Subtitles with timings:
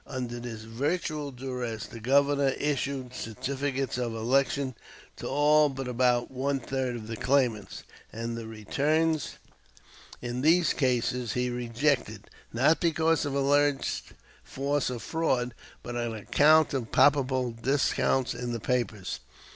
[0.07, 4.73] Under this virtual duress the Governor issued certificates of election
[5.17, 9.35] to all but about one third of the claimants; and the returns
[10.19, 14.05] in these cases he rejected, not because of alleged
[14.43, 15.53] force or fraud,
[15.83, 19.19] but on account of palpable defects in the papers.